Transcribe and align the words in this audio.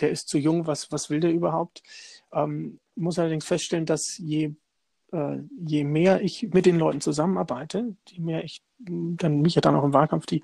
der 0.00 0.10
ist 0.10 0.28
zu 0.28 0.38
jung, 0.38 0.66
was, 0.66 0.90
was 0.92 1.10
will 1.10 1.20
der 1.20 1.32
überhaupt? 1.32 1.82
Ähm, 2.32 2.78
muss 2.94 3.18
allerdings 3.18 3.44
feststellen, 3.44 3.86
dass 3.86 4.18
je, 4.18 4.54
äh, 5.12 5.38
je 5.58 5.84
mehr 5.84 6.22
ich 6.22 6.48
mit 6.52 6.66
den 6.66 6.78
Leuten 6.78 7.00
zusammenarbeite, 7.00 7.96
je 8.08 8.20
mehr 8.20 8.44
ich 8.44 8.62
dann 8.78 9.40
mich 9.40 9.54
ja 9.54 9.60
dann 9.60 9.76
auch 9.76 9.84
im 9.84 9.92
Wahlkampf 9.92 10.26
die, 10.26 10.42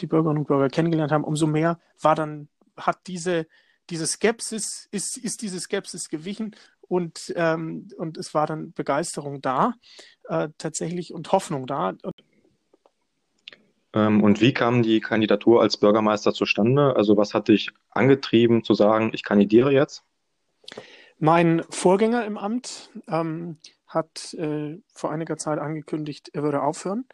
die 0.00 0.06
Bürgerinnen 0.06 0.40
und 0.40 0.48
Bürger 0.48 0.68
kennengelernt 0.68 1.12
haben, 1.12 1.24
umso 1.24 1.46
mehr 1.46 1.80
war 2.00 2.14
dann, 2.14 2.48
hat 2.76 2.98
diese, 3.06 3.46
diese 3.90 4.06
Skepsis, 4.06 4.88
ist, 4.90 5.16
ist 5.16 5.42
diese 5.42 5.58
Skepsis 5.58 6.08
gewichen 6.08 6.54
und, 6.82 7.32
ähm, 7.36 7.88
und 7.96 8.18
es 8.18 8.34
war 8.34 8.46
dann 8.46 8.72
Begeisterung 8.72 9.40
da, 9.40 9.74
äh, 10.24 10.48
tatsächlich 10.58 11.12
und 11.12 11.32
Hoffnung 11.32 11.66
da. 11.66 11.90
Ähm, 11.90 12.12
und 14.06 14.40
wie 14.40 14.52
kam 14.52 14.82
die 14.82 15.00
Kandidatur 15.00 15.60
als 15.62 15.76
Bürgermeister 15.76 16.32
zustande? 16.32 16.94
Also 16.96 17.16
was 17.16 17.34
hat 17.34 17.48
dich 17.48 17.70
angetrieben 17.90 18.64
zu 18.64 18.74
sagen, 18.74 19.10
ich 19.12 19.22
kandidiere 19.22 19.72
jetzt? 19.72 20.04
Mein 21.18 21.64
Vorgänger 21.70 22.24
im 22.24 22.38
Amt 22.38 22.90
ähm, 23.08 23.56
hat 23.86 24.34
äh, 24.34 24.78
vor 24.94 25.10
einiger 25.10 25.36
Zeit 25.36 25.58
angekündigt, 25.58 26.30
er 26.32 26.42
würde 26.42 26.62
aufhören, 26.62 27.06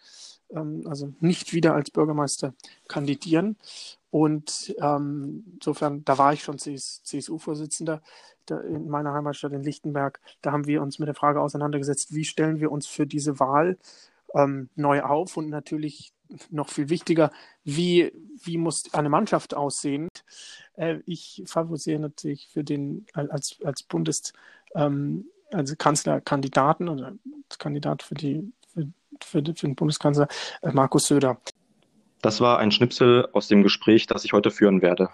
ähm, 0.50 0.82
also 0.86 1.12
nicht 1.20 1.54
wieder 1.54 1.74
als 1.74 1.90
Bürgermeister 1.90 2.54
kandidieren. 2.88 3.56
Und 4.10 4.74
ähm, 4.80 5.44
insofern, 5.54 6.04
da 6.04 6.18
war 6.18 6.32
ich 6.32 6.44
schon 6.44 6.58
CS, 6.58 7.02
CSU-Vorsitzender 7.04 8.02
in 8.50 8.88
meiner 8.88 9.14
Heimatstadt 9.14 9.52
in 9.52 9.62
Lichtenberg. 9.62 10.20
Da 10.42 10.52
haben 10.52 10.66
wir 10.66 10.82
uns 10.82 10.98
mit 10.98 11.08
der 11.08 11.14
Frage 11.14 11.40
auseinandergesetzt, 11.40 12.14
wie 12.14 12.24
stellen 12.24 12.60
wir 12.60 12.70
uns 12.70 12.86
für 12.86 13.06
diese 13.06 13.40
Wahl 13.40 13.78
ähm, 14.34 14.68
neu 14.74 15.02
auf 15.02 15.36
und 15.36 15.48
natürlich 15.48 16.12
noch 16.50 16.68
viel 16.68 16.88
wichtiger, 16.88 17.30
wie, 17.64 18.12
wie 18.42 18.58
muss 18.58 18.92
eine 18.92 19.08
Mannschaft 19.08 19.54
aussehen? 19.54 20.08
Äh, 20.74 20.98
ich 21.06 21.42
favorisiere 21.46 22.00
natürlich 22.00 22.48
für 22.52 22.64
den 22.64 23.06
als, 23.12 23.58
als 23.64 23.82
Bundes, 23.82 24.32
ähm, 24.74 25.26
also 25.52 25.74
Kanzlerkandidaten 25.76 26.88
oder 26.88 27.12
Kandidat 27.58 28.02
für 28.02 28.14
die 28.14 28.52
für, 28.72 28.88
für, 29.22 29.44
für 29.44 29.66
den 29.66 29.76
Bundeskanzler 29.76 30.28
äh, 30.62 30.72
Markus 30.72 31.06
Söder. 31.06 31.40
Das 32.22 32.40
war 32.40 32.58
ein 32.58 32.72
Schnipsel 32.72 33.28
aus 33.32 33.48
dem 33.48 33.62
Gespräch, 33.62 34.06
das 34.06 34.24
ich 34.24 34.32
heute 34.32 34.50
führen 34.50 34.82
werde. 34.82 35.10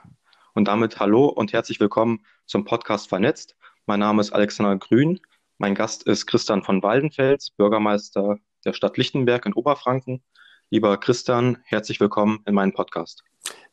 Und 0.55 0.69
damit 0.69 0.99
hallo 0.99 1.27
und 1.27 1.53
herzlich 1.53 1.81
willkommen 1.81 2.25
zum 2.47 2.65
Podcast 2.65 3.09
Vernetzt. 3.09 3.57
Mein 3.87 4.01
Name 4.01 4.21
ist 4.21 4.33
Alexander 4.33 4.77
Grün. 4.77 5.21
Mein 5.59 5.75
Gast 5.75 6.05
ist 6.05 6.27
Christian 6.27 6.63
von 6.63 6.83
Waldenfels, 6.83 7.51
Bürgermeister 7.51 8.39
der 8.65 8.73
Stadt 8.73 8.97
Lichtenberg 8.97 9.47
in 9.47 9.55
Oberfranken. 9.55 10.23
Lieber 10.71 10.99
Christian, 10.99 11.59
herzlich 11.65 12.01
willkommen 12.01 12.43
in 12.47 12.55
meinem 12.55 12.73
Podcast. 12.73 13.25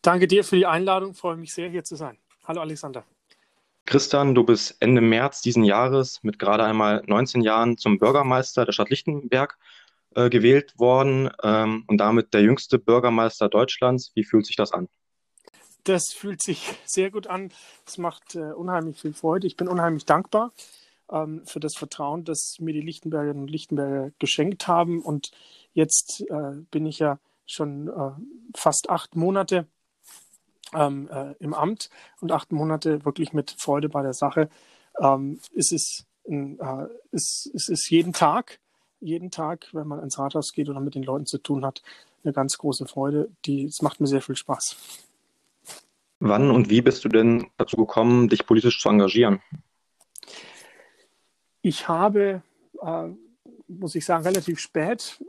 Danke 0.01 0.27
dir 0.27 0.43
für 0.43 0.55
die 0.55 0.65
Einladung, 0.65 1.13
freue 1.13 1.37
mich 1.37 1.53
sehr, 1.53 1.69
hier 1.69 1.83
zu 1.83 1.95
sein. 1.95 2.17
Hallo 2.45 2.61
Alexander. 2.61 3.05
Christian, 3.85 4.35
du 4.35 4.43
bist 4.43 4.75
Ende 4.79 5.01
März 5.01 5.41
diesen 5.41 5.63
Jahres 5.63 6.19
mit 6.23 6.39
gerade 6.39 6.63
einmal 6.63 7.03
19 7.05 7.41
Jahren 7.41 7.77
zum 7.77 7.99
Bürgermeister 7.99 8.65
der 8.65 8.73
Stadt 8.73 8.89
Lichtenberg 8.89 9.57
äh, 10.15 10.29
gewählt 10.29 10.73
worden 10.77 11.29
ähm, 11.43 11.83
und 11.87 11.97
damit 11.97 12.33
der 12.33 12.41
jüngste 12.41 12.79
Bürgermeister 12.79 13.47
Deutschlands. 13.47 14.11
Wie 14.15 14.23
fühlt 14.23 14.45
sich 14.45 14.55
das 14.55 14.71
an? 14.71 14.89
Das 15.83 16.11
fühlt 16.11 16.41
sich 16.41 16.73
sehr 16.83 17.11
gut 17.11 17.27
an. 17.27 17.51
Es 17.85 17.97
macht 17.97 18.35
äh, 18.35 18.51
unheimlich 18.51 18.99
viel 18.99 19.13
Freude. 19.13 19.47
Ich 19.47 19.55
bin 19.55 19.69
unheimlich 19.69 20.05
dankbar 20.05 20.51
ähm, 21.11 21.41
für 21.45 21.59
das 21.59 21.75
Vertrauen, 21.75 22.23
das 22.23 22.57
mir 22.59 22.73
die 22.73 22.81
Lichtenbergerinnen 22.81 23.43
und 23.43 23.51
Lichtenberger 23.51 24.11
geschenkt 24.19 24.67
haben. 24.67 25.01
Und 25.01 25.31
jetzt 25.73 26.23
äh, 26.29 26.61
bin 26.71 26.85
ich 26.85 26.99
ja 26.99 27.19
schon 27.45 27.87
äh, 27.87 28.11
fast 28.55 28.89
acht 28.89 29.15
Monate 29.15 29.67
ähm, 30.73 31.09
äh, 31.11 31.33
im 31.39 31.53
Amt 31.53 31.89
und 32.19 32.31
acht 32.31 32.51
Monate 32.51 33.05
wirklich 33.05 33.33
mit 33.33 33.55
Freude 33.57 33.89
bei 33.89 34.03
der 34.03 34.13
Sache. 34.13 34.49
Ähm, 34.99 35.39
es, 35.55 35.71
ist, 35.71 36.05
ein, 36.27 36.59
äh, 36.59 36.87
es, 37.11 37.49
es 37.53 37.69
ist 37.69 37.89
jeden 37.89 38.13
Tag, 38.13 38.59
jeden 38.99 39.31
Tag, 39.31 39.69
wenn 39.73 39.87
man 39.87 40.01
ins 40.01 40.19
Rathaus 40.19 40.51
geht 40.51 40.69
oder 40.69 40.79
mit 40.79 40.95
den 40.95 41.03
Leuten 41.03 41.25
zu 41.25 41.37
tun 41.37 41.65
hat, 41.65 41.81
eine 42.23 42.33
ganz 42.33 42.57
große 42.57 42.85
Freude. 42.87 43.29
Die, 43.45 43.65
es 43.65 43.81
macht 43.81 44.01
mir 44.01 44.07
sehr 44.07 44.21
viel 44.21 44.35
Spaß. 44.35 44.75
Wann 46.19 46.49
und 46.49 46.69
wie 46.69 46.81
bist 46.81 47.05
du 47.05 47.09
denn 47.09 47.47
dazu 47.57 47.77
gekommen, 47.77 48.27
dich 48.27 48.47
politisch 48.47 48.81
zu 48.81 48.89
engagieren? 48.89 49.39
Ich 51.67 51.89
habe, 51.89 52.43
äh, 52.81 53.09
muss 53.67 53.95
ich 53.95 54.05
sagen, 54.05 54.23
relativ 54.23 54.57
spät, 54.57 55.21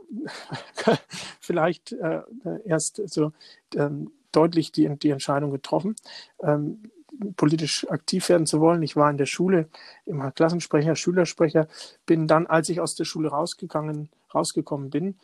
vielleicht 1.41 1.91
äh, 1.91 2.21
erst 2.63 3.01
so 3.07 3.33
ähm, 3.75 4.13
deutlich 4.31 4.71
die, 4.71 4.87
die 4.97 5.09
Entscheidung 5.09 5.51
getroffen, 5.51 5.97
ähm, 6.41 6.83
politisch 7.35 7.85
aktiv 7.89 8.29
werden 8.29 8.47
zu 8.47 8.61
wollen. 8.61 8.83
Ich 8.83 8.95
war 8.95 9.11
in 9.11 9.17
der 9.17 9.25
Schule 9.25 9.67
immer 10.05 10.31
Klassensprecher, 10.31 10.95
Schülersprecher, 10.95 11.67
bin 12.05 12.25
dann, 12.25 12.47
als 12.47 12.69
ich 12.69 12.79
aus 12.79 12.95
der 12.95 13.03
Schule 13.03 13.27
rausgegangen, 13.27 14.07
rausgekommen 14.33 14.91
bin, 14.91 15.15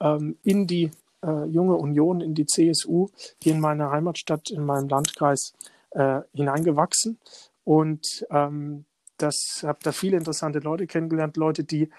ähm, 0.00 0.36
in 0.42 0.66
die 0.66 0.90
äh, 1.24 1.44
junge 1.46 1.76
Union, 1.76 2.20
in 2.20 2.34
die 2.34 2.44
CSU, 2.44 3.08
hier 3.42 3.54
in 3.54 3.60
meiner 3.60 3.90
Heimatstadt, 3.90 4.50
in 4.50 4.66
meinem 4.66 4.90
Landkreis 4.90 5.54
äh, 5.92 6.20
hineingewachsen 6.34 7.18
und 7.64 8.26
ähm, 8.30 8.84
das 9.18 9.62
habe 9.64 9.78
da 9.82 9.92
viele 9.92 10.16
interessante 10.16 10.60
Leute 10.60 10.86
kennengelernt, 10.86 11.36
Leute, 11.36 11.64
die 11.64 11.90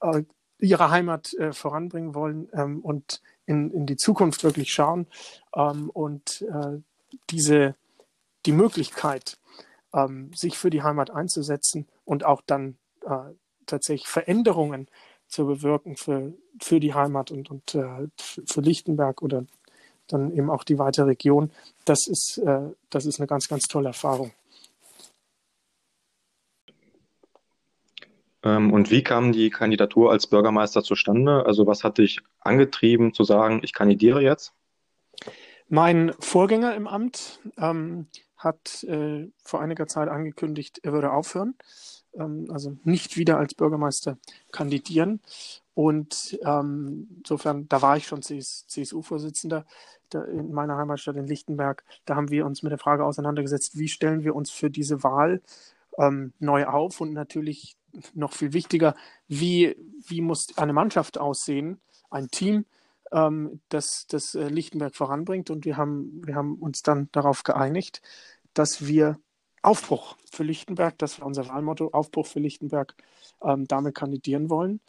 äh, 0.00 0.22
ihre 0.58 0.90
Heimat 0.90 1.34
äh, 1.34 1.52
voranbringen 1.52 2.14
wollen 2.14 2.48
ähm, 2.52 2.80
und 2.80 3.20
in, 3.46 3.70
in 3.70 3.86
die 3.86 3.96
Zukunft 3.96 4.44
wirklich 4.44 4.72
schauen 4.72 5.06
ähm, 5.54 5.90
und 5.90 6.42
äh, 6.42 6.80
diese 7.30 7.74
die 8.46 8.52
Möglichkeit, 8.52 9.38
ähm, 9.92 10.32
sich 10.32 10.56
für 10.56 10.70
die 10.70 10.82
Heimat 10.82 11.10
einzusetzen 11.10 11.86
und 12.04 12.24
auch 12.24 12.42
dann 12.46 12.76
äh, 13.04 13.34
tatsächlich 13.66 14.08
Veränderungen 14.08 14.88
zu 15.26 15.46
bewirken 15.46 15.96
für, 15.96 16.32
für 16.62 16.78
die 16.78 16.94
Heimat 16.94 17.30
und, 17.32 17.50
und 17.50 17.74
äh, 17.74 18.08
für 18.16 18.60
Lichtenberg 18.60 19.22
oder 19.22 19.44
dann 20.06 20.30
eben 20.32 20.50
auch 20.50 20.62
die 20.62 20.78
weite 20.78 21.04
Region, 21.06 21.50
das 21.84 22.06
ist, 22.06 22.38
äh, 22.38 22.70
das 22.90 23.06
ist 23.06 23.18
eine 23.18 23.26
ganz, 23.26 23.48
ganz 23.48 23.64
tolle 23.64 23.88
Erfahrung. 23.88 24.30
Und 28.46 28.90
wie 28.90 29.02
kam 29.02 29.32
die 29.32 29.50
Kandidatur 29.50 30.10
als 30.10 30.26
Bürgermeister 30.26 30.82
zustande? 30.82 31.44
Also 31.46 31.66
was 31.66 31.84
hat 31.84 31.98
dich 31.98 32.20
angetrieben 32.40 33.12
zu 33.12 33.24
sagen, 33.24 33.60
ich 33.62 33.72
kandidiere 33.72 34.22
jetzt? 34.22 34.52
Mein 35.68 36.12
Vorgänger 36.20 36.74
im 36.74 36.86
Amt 36.86 37.40
ähm, 37.58 38.06
hat 38.36 38.84
äh, 38.84 39.28
vor 39.42 39.60
einiger 39.60 39.86
Zeit 39.86 40.08
angekündigt, 40.08 40.80
er 40.82 40.92
würde 40.92 41.10
aufhören, 41.10 41.54
ähm, 42.14 42.46
also 42.50 42.76
nicht 42.84 43.16
wieder 43.16 43.38
als 43.38 43.54
Bürgermeister 43.54 44.18
kandidieren. 44.52 45.20
Und 45.74 46.38
ähm, 46.44 47.08
insofern, 47.18 47.68
da 47.68 47.82
war 47.82 47.96
ich 47.96 48.06
schon 48.06 48.22
CS, 48.22 48.66
CSU-Vorsitzender 48.68 49.66
in 50.14 50.52
meiner 50.52 50.76
Heimatstadt 50.76 51.16
in 51.16 51.26
Lichtenberg. 51.26 51.84
Da 52.04 52.14
haben 52.14 52.30
wir 52.30 52.46
uns 52.46 52.62
mit 52.62 52.70
der 52.70 52.78
Frage 52.78 53.04
auseinandergesetzt, 53.04 53.76
wie 53.76 53.88
stellen 53.88 54.22
wir 54.22 54.36
uns 54.36 54.50
für 54.50 54.70
diese 54.70 55.02
Wahl 55.02 55.42
ähm, 55.98 56.32
neu 56.38 56.66
auf 56.66 57.00
und 57.00 57.12
natürlich 57.12 57.75
noch 58.14 58.32
viel 58.32 58.52
wichtiger, 58.52 58.94
wie, 59.28 59.76
wie 60.06 60.20
muss 60.20 60.56
eine 60.58 60.72
Mannschaft 60.72 61.18
aussehen, 61.18 61.80
ein 62.10 62.30
Team, 62.30 62.66
ähm, 63.12 63.60
das, 63.68 64.06
das 64.06 64.34
äh, 64.34 64.48
Lichtenberg 64.48 64.94
voranbringt. 64.94 65.50
Und 65.50 65.64
wir 65.64 65.76
haben, 65.76 66.22
wir 66.24 66.34
haben 66.34 66.56
uns 66.56 66.82
dann 66.82 67.08
darauf 67.12 67.42
geeinigt, 67.42 68.02
dass 68.54 68.86
wir 68.86 69.18
Aufbruch 69.62 70.16
für 70.30 70.44
Lichtenberg, 70.44 70.96
das 70.98 71.20
war 71.20 71.26
unser 71.26 71.48
Wahlmotto, 71.48 71.88
Aufbruch 71.92 72.26
für 72.26 72.40
Lichtenberg, 72.40 72.94
ähm, 73.42 73.66
damit 73.66 73.94
kandidieren 73.94 74.48
wollen. 74.50 74.80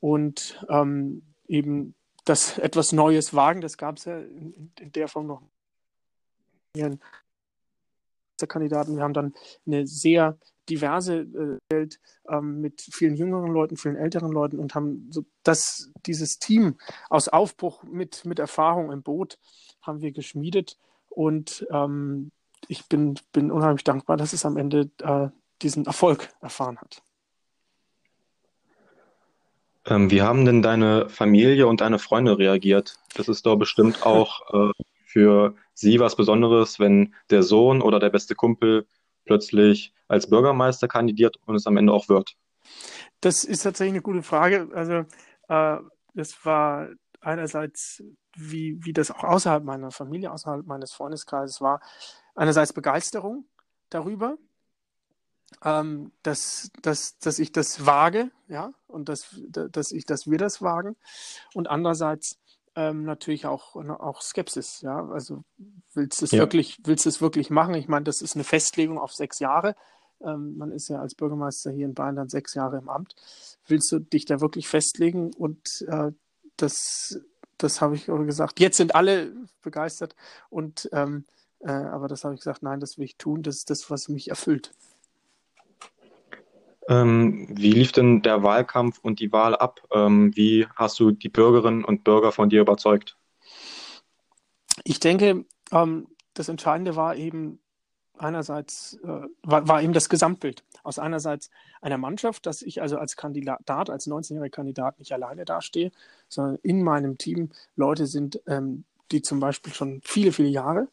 Und 0.00 0.64
ähm, 0.68 1.22
eben 1.46 1.94
das 2.24 2.58
etwas 2.58 2.92
Neues 2.92 3.34
wagen, 3.34 3.60
das 3.60 3.76
gab 3.76 3.98
es 3.98 4.04
ja 4.06 4.18
in, 4.18 4.72
in, 4.78 4.92
der 4.92 5.08
Form 5.08 5.26
noch. 5.26 5.42
Kandidaten. 8.48 8.96
Wir 8.96 9.02
haben 9.02 9.14
dann 9.14 9.34
eine 9.66 9.86
sehr 9.86 10.36
diverse 10.68 11.20
äh, 11.20 11.58
Welt 11.70 12.00
ähm, 12.28 12.60
mit 12.60 12.80
vielen 12.80 13.16
jüngeren 13.16 13.52
Leuten, 13.52 13.76
vielen 13.76 13.96
älteren 13.96 14.30
Leuten 14.30 14.58
und 14.58 14.74
haben 14.74 15.08
so 15.10 15.24
das, 15.42 15.90
dieses 16.06 16.38
Team 16.38 16.76
aus 17.10 17.28
Aufbruch 17.28 17.82
mit, 17.84 18.24
mit 18.24 18.38
Erfahrung 18.38 18.92
im 18.92 19.02
Boot 19.02 19.38
haben 19.80 20.00
wir 20.00 20.12
geschmiedet 20.12 20.78
und 21.08 21.66
ähm, 21.70 22.30
ich 22.68 22.86
bin, 22.86 23.18
bin 23.32 23.50
unheimlich 23.50 23.84
dankbar, 23.84 24.16
dass 24.16 24.32
es 24.32 24.46
am 24.46 24.56
Ende 24.56 24.90
äh, 25.02 25.28
diesen 25.62 25.84
Erfolg 25.86 26.28
erfahren 26.40 26.78
hat. 26.78 27.02
Ähm, 29.86 30.10
wie 30.10 30.22
haben 30.22 30.44
denn 30.44 30.62
deine 30.62 31.08
Familie 31.08 31.66
und 31.66 31.80
deine 31.80 31.98
Freunde 31.98 32.38
reagiert? 32.38 32.98
Das 33.14 33.28
ist 33.28 33.46
doch 33.46 33.56
bestimmt 33.56 34.06
auch 34.06 34.70
äh, 34.70 34.72
für 35.04 35.56
sie 35.74 35.98
was 35.98 36.14
Besonderes, 36.14 36.78
wenn 36.78 37.14
der 37.30 37.42
Sohn 37.42 37.82
oder 37.82 37.98
der 37.98 38.10
beste 38.10 38.34
Kumpel 38.34 38.86
plötzlich 39.24 39.92
als 40.08 40.28
Bürgermeister 40.28 40.88
kandidiert 40.88 41.38
und 41.46 41.54
es 41.54 41.66
am 41.66 41.76
Ende 41.76 41.92
auch 41.92 42.08
wird? 42.08 42.36
Das 43.20 43.44
ist 43.44 43.62
tatsächlich 43.62 43.94
eine 43.94 44.02
gute 44.02 44.22
Frage. 44.22 44.68
Also 44.74 45.04
äh, 45.48 45.78
das 46.14 46.44
war 46.44 46.88
einerseits, 47.20 48.02
wie, 48.36 48.78
wie 48.84 48.92
das 48.92 49.10
auch 49.10 49.24
außerhalb 49.24 49.64
meiner 49.64 49.90
Familie, 49.90 50.32
außerhalb 50.32 50.66
meines 50.66 50.92
Freundeskreises 50.92 51.60
war, 51.60 51.80
einerseits 52.34 52.72
Begeisterung, 52.72 53.46
darüber, 53.90 54.38
ähm, 55.64 56.12
dass, 56.22 56.70
dass, 56.80 57.18
dass 57.18 57.38
ich 57.38 57.52
das 57.52 57.86
wage, 57.86 58.30
ja, 58.48 58.72
und 58.86 59.08
dass, 59.08 59.40
dass, 59.48 59.92
ich, 59.92 60.06
dass 60.06 60.30
wir 60.30 60.38
das 60.38 60.62
wagen. 60.62 60.96
Und 61.54 61.68
andererseits 61.68 62.38
ähm, 62.74 63.04
natürlich 63.04 63.46
auch, 63.46 63.76
auch 63.76 64.22
Skepsis, 64.22 64.80
ja. 64.80 65.08
Also 65.08 65.44
willst 65.94 66.20
du 66.20 66.24
es 66.24 66.30
ja. 66.30 66.38
wirklich, 66.38 66.78
willst 66.84 67.04
du 67.04 67.10
es 67.10 67.20
wirklich 67.20 67.50
machen? 67.50 67.74
Ich 67.74 67.88
meine, 67.88 68.04
das 68.04 68.22
ist 68.22 68.34
eine 68.34 68.44
Festlegung 68.44 68.98
auf 68.98 69.12
sechs 69.12 69.38
Jahre. 69.38 69.76
Ähm, 70.22 70.56
man 70.56 70.72
ist 70.72 70.88
ja 70.88 71.00
als 71.00 71.14
Bürgermeister 71.14 71.70
hier 71.70 71.86
in 71.86 71.94
Bayern 71.94 72.16
dann 72.16 72.28
sechs 72.28 72.54
Jahre 72.54 72.78
im 72.78 72.88
Amt. 72.88 73.14
Willst 73.66 73.90
du 73.92 73.98
dich 73.98 74.24
da 74.24 74.40
wirklich 74.40 74.68
festlegen? 74.68 75.32
Und 75.34 75.84
äh, 75.88 76.12
das, 76.56 77.20
das 77.58 77.80
habe 77.80 77.94
ich 77.96 78.06
gesagt. 78.06 78.60
Jetzt 78.60 78.76
sind 78.76 78.94
alle 78.94 79.32
begeistert 79.62 80.14
und 80.48 80.88
ähm, 80.92 81.24
äh, 81.60 81.70
aber 81.70 82.08
das 82.08 82.24
habe 82.24 82.34
ich 82.34 82.40
gesagt, 82.40 82.62
nein, 82.62 82.80
das 82.80 82.98
will 82.98 83.04
ich 83.04 83.16
tun. 83.16 83.42
Das 83.42 83.56
ist 83.56 83.70
das, 83.70 83.90
was 83.90 84.08
mich 84.08 84.28
erfüllt. 84.28 84.72
Ähm, 86.88 87.46
wie 87.50 87.72
lief 87.72 87.92
denn 87.92 88.22
der 88.22 88.42
Wahlkampf 88.42 88.98
und 89.02 89.20
die 89.20 89.32
Wahl 89.32 89.54
ab? 89.54 89.80
Ähm, 89.92 90.36
wie 90.36 90.66
hast 90.74 90.98
du 90.98 91.12
die 91.12 91.28
Bürgerinnen 91.28 91.84
und 91.84 92.04
Bürger 92.04 92.32
von 92.32 92.48
dir 92.48 92.60
überzeugt? 92.60 93.16
Ich 94.84 95.00
denke, 95.00 95.44
ähm, 95.70 96.08
das 96.34 96.48
Entscheidende 96.48 96.96
war 96.96 97.16
eben 97.16 97.60
einerseits, 98.18 98.98
äh, 99.02 99.26
war, 99.42 99.68
war, 99.68 99.82
eben 99.82 99.92
das 99.92 100.08
Gesamtbild. 100.08 100.64
Aus 100.82 100.98
einerseits 100.98 101.50
einer 101.80 101.98
Mannschaft, 101.98 102.46
dass 102.46 102.62
ich 102.62 102.82
also 102.82 102.98
als 102.98 103.16
Kandidat, 103.16 103.90
als 103.90 104.06
19-jähriger 104.06 104.50
Kandidat 104.50 104.98
nicht 104.98 105.12
alleine 105.12 105.44
dastehe, 105.44 105.92
sondern 106.28 106.56
in 106.62 106.82
meinem 106.82 107.18
Team 107.18 107.50
Leute 107.76 108.06
sind, 108.06 108.40
ähm, 108.46 108.84
die 109.10 109.22
zum 109.22 109.40
Beispiel 109.40 109.72
schon 109.72 110.00
viele, 110.02 110.32
viele 110.32 110.48
Jahre 110.48 110.88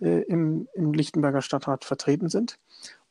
äh, 0.00 0.22
im, 0.22 0.68
im 0.74 0.92
Lichtenberger 0.92 1.42
Stadtrat 1.42 1.84
vertreten 1.84 2.28
sind. 2.28 2.58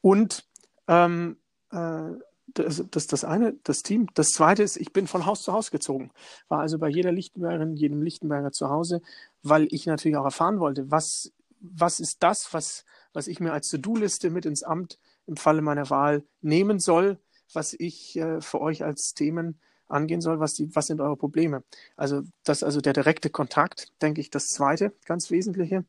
Und 0.01 0.45
ähm, 0.87 1.37
äh, 1.71 2.19
das, 2.53 2.83
das 2.91 3.07
das 3.07 3.23
eine, 3.23 3.53
das 3.63 3.83
Team. 3.83 4.07
Das 4.13 4.29
zweite 4.29 4.63
ist, 4.63 4.77
ich 4.77 4.91
bin 4.91 5.07
von 5.07 5.25
Haus 5.25 5.43
zu 5.43 5.53
Haus 5.53 5.71
gezogen. 5.71 6.11
War 6.49 6.59
also 6.59 6.77
bei 6.79 6.89
jeder 6.89 7.11
Lichtenbergerin, 7.11 7.75
jedem 7.75 8.01
Lichtenberger 8.01 8.51
zu 8.51 8.69
Hause, 8.69 9.01
weil 9.43 9.67
ich 9.71 9.85
natürlich 9.85 10.17
auch 10.17 10.25
erfahren 10.25 10.59
wollte, 10.59 10.91
was, 10.91 11.31
was 11.59 11.99
ist 11.99 12.17
das, 12.23 12.53
was, 12.53 12.85
was 13.13 13.27
ich 13.27 13.39
mir 13.39 13.53
als 13.53 13.69
To-Do-Liste 13.69 14.29
mit 14.29 14.45
ins 14.45 14.63
Amt 14.63 14.99
im 15.27 15.37
Falle 15.37 15.61
meiner 15.61 15.89
Wahl 15.89 16.23
nehmen 16.41 16.79
soll, 16.79 17.19
was 17.53 17.73
ich 17.73 18.17
äh, 18.17 18.41
für 18.41 18.61
euch 18.61 18.83
als 18.83 19.13
Themen 19.13 19.59
angehen 19.87 20.21
soll, 20.21 20.39
was, 20.39 20.53
die, 20.53 20.73
was 20.75 20.87
sind 20.87 21.01
eure 21.01 21.17
Probleme. 21.17 21.63
Also 21.95 22.23
das 22.43 22.63
also 22.63 22.81
der 22.81 22.93
direkte 22.93 23.29
Kontakt, 23.29 23.91
denke 24.01 24.21
ich, 24.21 24.29
das 24.29 24.47
zweite 24.47 24.93
ganz 25.05 25.31
wesentliche. 25.31 25.85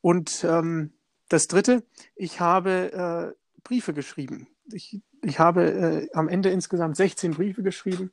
Und 0.00 0.44
ähm, 0.44 0.92
das 1.28 1.46
dritte, 1.46 1.84
ich 2.16 2.40
habe 2.40 3.34
äh, 3.36 3.60
Briefe 3.62 3.92
geschrieben. 3.92 4.48
Ich 4.72 5.00
ich 5.22 5.38
habe 5.38 5.70
äh, 5.70 6.08
am 6.12 6.28
Ende 6.28 6.50
insgesamt 6.50 6.96
16 6.96 7.32
Briefe 7.32 7.62
geschrieben 7.62 8.10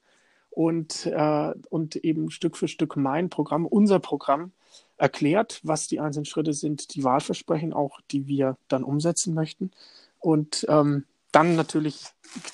und, 0.49 1.05
äh, 1.05 1.53
und 1.69 1.95
eben 1.97 2.31
Stück 2.31 2.57
für 2.57 2.67
Stück 2.67 2.95
mein 2.97 3.29
Programm, 3.29 3.65
unser 3.65 3.99
Programm 3.99 4.51
erklärt, 4.97 5.61
was 5.63 5.87
die 5.87 5.99
einzelnen 5.99 6.25
Schritte 6.25 6.53
sind, 6.53 6.95
die 6.95 7.03
Wahlversprechen 7.03 7.73
auch, 7.73 8.01
die 8.11 8.27
wir 8.27 8.57
dann 8.67 8.83
umsetzen 8.83 9.33
möchten. 9.33 9.71
Und 10.19 10.65
ähm, 10.69 11.05
dann 11.31 11.55
natürlich 11.55 12.05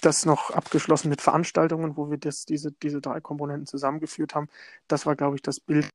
das 0.01 0.25
noch 0.25 0.51
abgeschlossen 0.51 1.09
mit 1.09 1.21
Veranstaltungen, 1.21 1.95
wo 1.95 2.11
wir 2.11 2.17
das, 2.17 2.45
diese, 2.45 2.71
diese 2.71 3.01
drei 3.01 3.21
Komponenten 3.21 3.65
zusammengeführt 3.65 4.35
haben. 4.35 4.50
Das 4.88 5.05
war, 5.05 5.15
glaube 5.15 5.35
ich, 5.38 5.41
das 5.41 5.59
Bild 5.59 5.88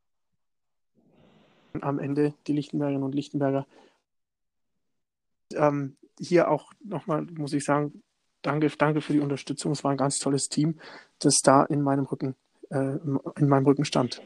am 1.81 1.99
Ende 1.99 2.35
die 2.47 2.55
Lichtenbergerinnen 2.55 3.05
und 3.05 3.15
Lichtenberger. 3.15 3.67
Ähm, 5.55 5.97
hier 6.19 6.51
auch 6.51 6.73
nochmal, 6.85 7.23
muss 7.23 7.53
ich 7.53 7.65
sagen, 7.65 8.03
danke, 8.43 8.71
danke 8.77 9.01
für 9.01 9.13
die 9.13 9.21
Unterstützung. 9.21 9.73
Es 9.73 9.85
war 9.85 9.91
ein 9.91 9.97
ganz 9.97 10.19
tolles 10.19 10.49
Team, 10.49 10.79
das 11.19 11.39
da 11.43 11.65
in 11.65 11.83
meinem 11.83 12.05
Rücken, 12.05 12.35
äh, 12.71 12.97
in 13.37 13.49
meinem 13.49 13.67
Rücken 13.67 13.85
stand. 13.85 14.23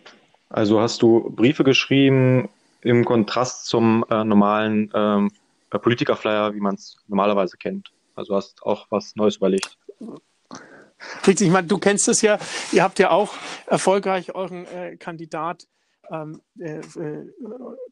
Also 0.49 0.81
hast 0.81 1.03
du 1.03 1.31
Briefe 1.31 1.65
geschrieben 1.65 2.49
im 2.83 3.05
Kontrast 3.05 3.67
zum 3.67 4.05
äh, 4.11 4.25
normalen 4.25 4.91
ähm, 4.95 5.31
Politikerflyer, 5.71 6.55
wie 6.55 6.61
man 6.61 6.75
es 6.75 6.97
normalerweise 7.09 7.57
kennt. 7.57 7.91
Also 8.15 8.37
hast 8.37 8.63
auch 8.63 8.87
was 8.91 9.17
Neues 9.17 9.37
überlegt. 9.37 9.79
Richtig, 11.27 11.47
ich 11.47 11.53
meine, 11.53 11.67
du 11.67 11.79
kennst 11.79 12.09
es 12.09 12.21
ja, 12.21 12.39
ihr 12.73 12.83
habt 12.83 12.99
ja 12.99 13.11
auch 13.11 13.35
erfolgreich 13.67 14.35
euren 14.35 14.67
äh, 14.67 14.97
Kandidat 14.97 15.67
ähm, 16.11 16.43
äh, 16.59 16.81
äh, 16.81 17.33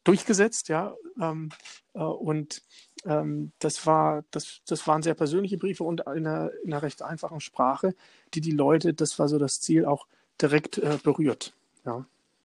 durchgesetzt, 0.03 0.69
ja. 0.69 0.93
Ähm, 1.19 1.49
äh, 1.93 1.99
und 1.99 2.61
ähm, 3.05 3.51
das, 3.59 3.85
war, 3.85 4.23
das, 4.31 4.61
das 4.67 4.87
waren 4.87 5.03
sehr 5.03 5.13
persönliche 5.13 5.57
Briefe 5.57 5.83
und 5.83 6.01
in 6.01 6.27
einer, 6.27 6.51
in 6.63 6.73
einer 6.73 6.83
recht 6.83 7.01
einfachen 7.01 7.39
Sprache, 7.39 7.95
die 8.33 8.41
die 8.41 8.51
Leute, 8.51 8.93
das 8.93 9.17
war 9.19 9.27
so 9.27 9.37
das 9.37 9.61
Ziel, 9.61 9.85
auch 9.85 10.07
direkt 10.41 10.77
äh, 10.77 10.97
berührt. 11.01 11.53
Ja. 11.85 12.05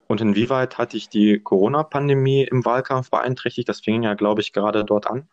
Und 0.07 0.21
inwieweit 0.21 0.77
hat 0.77 0.93
dich 0.93 1.09
die 1.09 1.39
Corona-Pandemie 1.39 2.43
im 2.43 2.65
Wahlkampf 2.65 3.09
beeinträchtigt? 3.09 3.69
Das 3.69 3.81
fing 3.81 4.03
ja, 4.03 4.13
glaube 4.13 4.41
ich, 4.41 4.53
gerade 4.53 4.83
dort 4.85 5.07
an. 5.07 5.27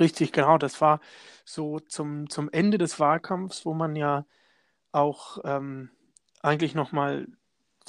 Richtig, 0.00 0.32
genau. 0.32 0.58
Das 0.58 0.80
war 0.80 1.00
so 1.44 1.78
zum, 1.80 2.28
zum 2.28 2.50
Ende 2.50 2.78
des 2.78 2.98
Wahlkampfs, 2.98 3.64
wo 3.64 3.74
man 3.74 3.94
ja 3.94 4.24
auch 4.90 5.38
ähm, 5.44 5.90
eigentlich 6.42 6.74
nochmal 6.74 7.26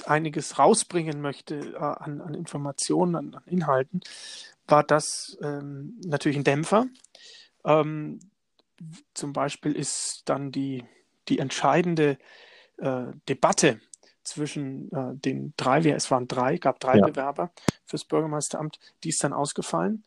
einiges 0.06 0.60
rausbringen 0.60 1.22
möchte 1.22 1.56
äh, 1.56 1.78
an, 1.78 2.22
an 2.22 2.34
Informationen, 2.34 3.16
an, 3.16 3.36
an, 3.36 3.44
Inhalten, 3.46 4.02
war 4.68 4.84
das 4.84 5.38
ähm, 5.42 6.00
natürlich 6.06 6.38
ein 6.38 6.44
Dämpfer. 6.44 6.88
Ähm, 7.64 8.20
zum 9.14 9.34
Beispiel 9.34 9.72
ist 9.72 10.24
dann 10.26 10.52
die, 10.52 10.84
die 11.30 11.40
entscheidende 11.40 12.18
äh, 12.78 13.06
Debatte 13.30 13.80
zwischen 14.24 14.92
äh, 14.92 15.16
den 15.16 15.54
drei, 15.56 15.80
es 15.92 16.12
waren 16.12 16.28
drei, 16.28 16.58
gab 16.58 16.80
drei 16.80 16.98
ja. 16.98 17.06
Bewerber 17.06 17.52
fürs 17.86 18.06
Bürgermeisteramt, 18.06 18.80
die 19.04 19.10
ist 19.10 19.24
dann 19.24 19.34
ausgefallen. 19.34 20.04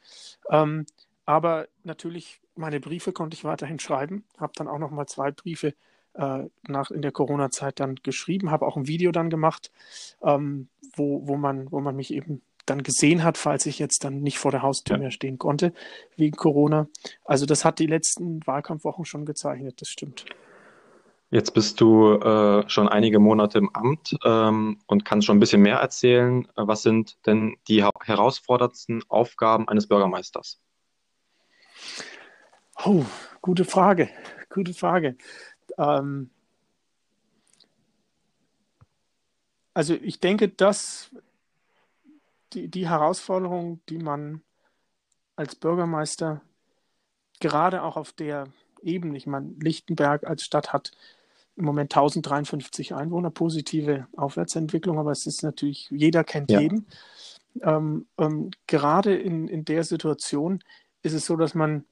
Ähm, 0.50 0.86
aber 1.24 1.68
natürlich, 1.84 2.40
meine 2.56 2.80
Briefe 2.80 3.12
konnte 3.12 3.36
ich 3.36 3.44
weiterhin 3.44 3.78
schreiben, 3.78 4.24
habe 4.38 4.52
dann 4.56 4.68
auch 4.68 4.78
noch 4.78 4.90
mal 4.90 5.06
zwei 5.06 5.30
Briefe 5.30 5.74
äh, 6.18 6.48
nach, 6.66 6.90
in 6.90 7.02
der 7.02 7.12
Corona-Zeit 7.12 7.80
dann 7.80 7.94
geschrieben, 7.96 8.50
habe 8.50 8.66
auch 8.66 8.76
ein 8.76 8.88
Video 8.88 9.12
dann 9.12 9.30
gemacht, 9.30 9.70
ähm, 10.22 10.68
wo, 10.94 11.26
wo, 11.26 11.36
man, 11.36 11.70
wo 11.70 11.80
man 11.80 11.96
mich 11.96 12.12
eben 12.12 12.42
dann 12.66 12.82
gesehen 12.82 13.24
hat, 13.24 13.38
falls 13.38 13.66
ich 13.66 13.78
jetzt 13.78 14.04
dann 14.04 14.20
nicht 14.20 14.38
vor 14.38 14.50
der 14.50 14.62
Haustür 14.62 14.96
ja. 14.96 15.02
mehr 15.02 15.10
stehen 15.10 15.38
konnte 15.38 15.72
wegen 16.16 16.36
Corona. 16.36 16.88
Also 17.24 17.46
das 17.46 17.64
hat 17.64 17.78
die 17.78 17.86
letzten 17.86 18.46
Wahlkampfwochen 18.46 19.04
schon 19.04 19.24
gezeichnet, 19.24 19.80
das 19.80 19.88
stimmt. 19.88 20.26
Jetzt 21.30 21.52
bist 21.52 21.80
du 21.80 22.14
äh, 22.14 22.68
schon 22.70 22.88
einige 22.88 23.18
Monate 23.18 23.58
im 23.58 23.68
Amt 23.74 24.16
ähm, 24.24 24.80
und 24.86 25.04
kannst 25.04 25.26
schon 25.26 25.36
ein 25.36 25.40
bisschen 25.40 25.60
mehr 25.60 25.76
erzählen. 25.76 26.46
Äh, 26.56 26.66
was 26.66 26.82
sind 26.82 27.18
denn 27.26 27.56
die 27.68 27.84
herausforderndsten 27.84 29.04
Aufgaben 29.08 29.68
eines 29.68 29.86
Bürgermeisters? 29.86 30.58
Oh, 32.84 33.04
gute 33.42 33.64
Frage. 33.66 34.08
Gute 34.48 34.72
Frage. 34.72 35.16
Ähm, 35.78 36.30
also 39.74 39.94
ich 39.94 40.20
denke, 40.20 40.48
dass 40.48 41.10
die, 42.52 42.68
die 42.68 42.88
Herausforderung, 42.88 43.80
die 43.88 43.98
man 43.98 44.42
als 45.36 45.54
Bürgermeister 45.54 46.42
gerade 47.40 47.82
auch 47.82 47.96
auf 47.96 48.12
der 48.12 48.48
Ebene, 48.82 49.16
ich 49.16 49.26
meine, 49.26 49.54
Lichtenberg 49.60 50.24
als 50.24 50.42
Stadt 50.42 50.72
hat 50.72 50.92
im 51.56 51.64
Moment 51.64 51.92
1053 51.92 52.94
Einwohner, 52.94 53.30
positive 53.30 54.06
Aufwärtsentwicklung, 54.16 54.98
aber 54.98 55.12
es 55.12 55.26
ist 55.26 55.42
natürlich, 55.42 55.88
jeder 55.90 56.24
kennt 56.24 56.50
ja. 56.50 56.60
jeden. 56.60 56.86
Ähm, 57.62 58.06
ähm, 58.16 58.50
gerade 58.66 59.16
in, 59.16 59.48
in 59.48 59.64
der 59.64 59.82
Situation 59.82 60.62
ist 61.02 61.14
es 61.14 61.26
so, 61.26 61.36
dass 61.36 61.54
man 61.54 61.84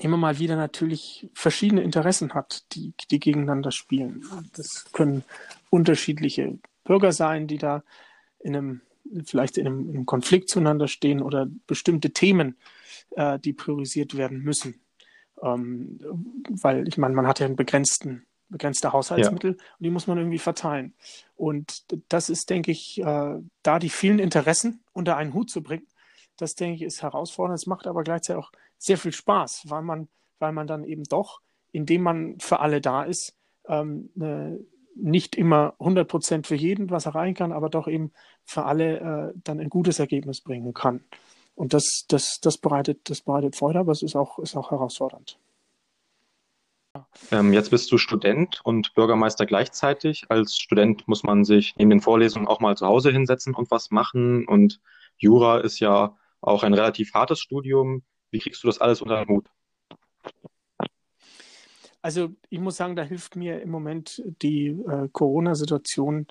immer 0.00 0.16
mal 0.16 0.38
wieder 0.38 0.56
natürlich 0.56 1.28
verschiedene 1.34 1.82
Interessen 1.82 2.34
hat, 2.34 2.64
die, 2.72 2.92
die 3.10 3.20
gegeneinander 3.20 3.70
spielen. 3.70 4.24
Das 4.54 4.90
können 4.92 5.24
unterschiedliche 5.70 6.58
Bürger 6.84 7.12
sein, 7.12 7.46
die 7.46 7.58
da 7.58 7.82
in 8.40 8.56
einem, 8.56 8.80
vielleicht 9.24 9.58
in 9.58 9.66
einem, 9.66 9.88
in 9.88 9.96
einem 9.96 10.06
Konflikt 10.06 10.48
zueinander 10.48 10.88
stehen 10.88 11.22
oder 11.22 11.48
bestimmte 11.66 12.10
Themen, 12.10 12.56
äh, 13.10 13.38
die 13.38 13.52
priorisiert 13.52 14.16
werden 14.16 14.42
müssen. 14.42 14.80
Ähm, 15.42 16.00
weil 16.48 16.88
ich 16.88 16.98
meine, 16.98 17.14
man 17.14 17.26
hat 17.26 17.40
ja 17.40 17.46
einen 17.46 17.56
begrenzten, 17.56 18.26
begrenzte 18.48 18.92
Haushaltsmittel 18.92 19.52
ja. 19.52 19.56
und 19.56 19.84
die 19.84 19.90
muss 19.90 20.06
man 20.06 20.18
irgendwie 20.18 20.38
verteilen. 20.38 20.94
Und 21.36 21.84
das 22.08 22.30
ist, 22.30 22.50
denke 22.50 22.70
ich, 22.70 23.00
äh, 23.00 23.38
da 23.62 23.78
die 23.78 23.90
vielen 23.90 24.18
Interessen 24.18 24.80
unter 24.92 25.16
einen 25.16 25.34
Hut 25.34 25.50
zu 25.50 25.62
bringen, 25.62 25.86
das 26.38 26.54
denke 26.54 26.76
ich 26.76 26.82
ist 26.82 27.02
herausfordernd. 27.02 27.58
Es 27.58 27.66
macht 27.66 27.86
aber 27.86 28.04
gleichzeitig 28.04 28.42
auch 28.42 28.52
sehr 28.78 28.98
viel 28.98 29.12
Spaß, 29.12 29.64
weil 29.68 29.82
man, 29.82 30.08
weil 30.38 30.52
man 30.52 30.66
dann 30.66 30.84
eben 30.84 31.04
doch, 31.04 31.40
indem 31.72 32.02
man 32.02 32.38
für 32.40 32.60
alle 32.60 32.80
da 32.80 33.04
ist, 33.04 33.36
ähm, 33.66 34.10
äh, 34.20 34.58
nicht 34.94 35.36
immer 35.36 35.74
100 35.78 36.08
Prozent 36.08 36.46
für 36.46 36.56
jeden 36.56 36.90
was 36.90 37.06
erreichen 37.06 37.34
kann, 37.34 37.52
aber 37.52 37.68
doch 37.68 37.86
eben 37.86 38.12
für 38.44 38.64
alle 38.64 39.32
äh, 39.34 39.40
dann 39.44 39.60
ein 39.60 39.68
gutes 39.68 39.98
Ergebnis 39.98 40.40
bringen 40.40 40.74
kann. 40.74 41.04
und 41.54 41.74
das, 41.74 42.04
das, 42.08 42.40
das 42.40 42.58
bereitet, 42.58 43.10
das 43.10 43.20
bereitet 43.20 43.56
Freude, 43.56 43.80
aber 43.80 43.92
es 43.92 44.02
ist 44.02 44.16
auch, 44.16 44.38
ist 44.38 44.56
auch 44.56 44.70
herausfordernd. 44.70 45.38
Ähm, 47.30 47.52
jetzt 47.52 47.70
bist 47.70 47.90
du 47.92 47.98
Student 47.98 48.60
und 48.64 48.94
Bürgermeister 48.94 49.46
gleichzeitig. 49.46 50.24
Als 50.28 50.56
Student 50.56 51.06
muss 51.06 51.22
man 51.22 51.44
sich 51.44 51.74
neben 51.76 51.90
den 51.90 52.00
Vorlesungen 52.00 52.48
auch 52.48 52.60
mal 52.60 52.76
zu 52.76 52.86
Hause 52.86 53.10
hinsetzen 53.10 53.54
und 53.54 53.70
was 53.70 53.90
machen. 53.90 54.46
Und 54.46 54.80
Jura 55.16 55.58
ist 55.58 55.80
ja 55.80 56.16
auch 56.40 56.62
ein 56.62 56.74
relativ 56.74 57.14
hartes 57.14 57.40
Studium. 57.40 58.02
Wie 58.30 58.38
kriegst 58.38 58.62
du 58.62 58.68
das 58.68 58.80
alles 58.80 59.00
unter 59.00 59.24
den 59.24 59.28
Hut? 59.28 59.46
Also 62.00 62.30
ich 62.48 62.60
muss 62.60 62.76
sagen, 62.76 62.96
da 62.96 63.02
hilft 63.02 63.36
mir 63.36 63.60
im 63.60 63.70
Moment 63.70 64.22
die 64.40 64.68
äh, 64.68 65.08
Corona-Situation, 65.12 66.26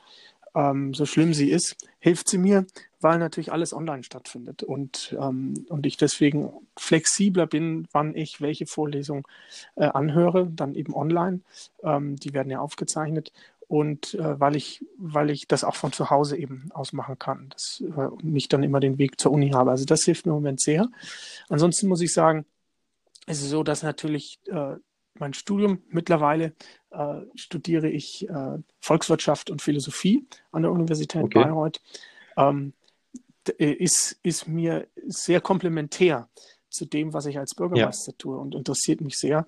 ähm, 0.55 0.93
so 0.93 1.05
schlimm 1.05 1.33
sie 1.33 1.51
ist, 1.51 1.75
hilft 1.99 2.29
sie 2.29 2.37
mir, 2.37 2.65
weil 2.99 3.19
natürlich 3.19 3.51
alles 3.51 3.73
online 3.73 4.03
stattfindet 4.03 4.63
und, 4.63 5.15
ähm, 5.19 5.65
und 5.69 5.85
ich 5.85 5.97
deswegen 5.97 6.51
flexibler 6.77 7.45
bin, 7.45 7.87
wann 7.91 8.15
ich 8.15 8.41
welche 8.41 8.65
Vorlesung 8.65 9.27
äh, 9.75 9.85
anhöre, 9.85 10.47
dann 10.49 10.73
eben 10.73 10.95
online. 10.95 11.41
Ähm, 11.83 12.15
die 12.15 12.33
werden 12.33 12.49
ja 12.49 12.59
aufgezeichnet 12.59 13.31
und 13.67 14.13
äh, 14.13 14.39
weil 14.39 14.55
ich 14.55 14.85
weil 14.97 15.29
ich 15.29 15.47
das 15.47 15.63
auch 15.63 15.75
von 15.75 15.91
zu 15.91 16.09
Hause 16.09 16.37
eben 16.37 16.69
aus 16.73 16.93
machen 16.93 17.19
kann, 17.19 17.49
dass 17.49 17.81
äh, 17.81 18.07
nicht 18.23 18.53
dann 18.53 18.63
immer 18.63 18.79
den 18.79 18.97
Weg 18.97 19.19
zur 19.19 19.31
Uni 19.31 19.49
habe. 19.49 19.71
Also 19.71 19.85
das 19.85 20.03
hilft 20.03 20.25
mir 20.25 20.31
im 20.31 20.37
Moment 20.37 20.61
sehr. 20.61 20.87
Ansonsten 21.49 21.87
muss 21.87 22.01
ich 22.01 22.13
sagen, 22.13 22.45
es 23.25 23.41
ist 23.41 23.49
so, 23.49 23.63
dass 23.63 23.83
natürlich 23.83 24.39
äh, 24.45 24.75
mein 25.19 25.33
Studium 25.33 25.81
mittlerweile 25.89 26.53
äh, 26.91 27.21
studiere 27.35 27.89
ich 27.89 28.27
äh, 28.29 28.57
Volkswirtschaft 28.79 29.49
und 29.49 29.61
Philosophie 29.61 30.25
an 30.51 30.61
der 30.61 30.71
Universität 30.71 31.23
okay. 31.23 31.43
Bayreuth. 31.43 31.81
Ähm, 32.37 32.73
äh, 33.57 33.71
ist, 33.71 34.19
ist 34.23 34.47
mir 34.47 34.87
sehr 35.05 35.41
komplementär 35.41 36.29
zu 36.69 36.85
dem, 36.85 37.13
was 37.13 37.25
ich 37.25 37.37
als 37.37 37.55
Bürgermeister 37.55 38.11
ja. 38.11 38.15
tue 38.17 38.37
und 38.37 38.55
interessiert 38.55 39.01
mich 39.01 39.17
sehr. 39.17 39.47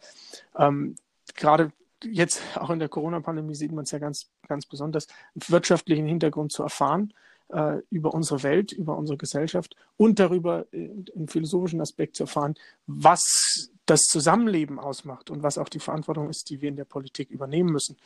Ähm, 0.57 0.95
gerade 1.35 1.71
jetzt 2.03 2.41
auch 2.55 2.69
in 2.69 2.79
der 2.79 2.89
Corona-Pandemie 2.89 3.55
sieht 3.55 3.71
man 3.71 3.83
es 3.83 3.91
ja 3.91 3.99
ganz, 3.99 4.29
ganz 4.47 4.65
besonders, 4.65 5.07
wirtschaftlichen 5.35 6.05
Hintergrund 6.05 6.51
zu 6.51 6.63
erfahren 6.63 7.13
äh, 7.49 7.77
über 7.89 8.13
unsere 8.13 8.43
Welt, 8.43 8.71
über 8.71 8.97
unsere 8.97 9.17
Gesellschaft 9.17 9.75
und 9.97 10.19
darüber 10.19 10.65
äh, 10.71 10.89
im 11.13 11.27
philosophischen 11.27 11.81
Aspekt 11.81 12.15
zu 12.15 12.23
erfahren, 12.23 12.55
was 12.87 13.69
das 13.85 14.01
Zusammenleben 14.03 14.79
ausmacht 14.79 15.29
und 15.29 15.43
was 15.43 15.57
auch 15.57 15.69
die 15.69 15.79
Verantwortung 15.79 16.29
ist, 16.29 16.49
die 16.49 16.61
wir 16.61 16.69
in 16.69 16.75
der 16.75 16.85
Politik 16.85 17.31
übernehmen 17.31 17.71
müssen. 17.71 17.97